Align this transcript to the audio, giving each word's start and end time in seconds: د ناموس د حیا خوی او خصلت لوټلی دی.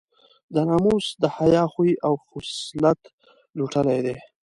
د 0.53 0.55
ناموس 0.69 1.05
د 1.21 1.23
حیا 1.35 1.63
خوی 1.73 1.91
او 2.05 2.13
خصلت 2.27 2.99
لوټلی 3.57 3.99
دی. 4.05 4.15